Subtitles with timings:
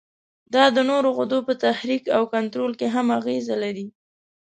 [0.53, 3.87] دا د نورو غدو په تحریک او کنترول کې هم اغیزه لري.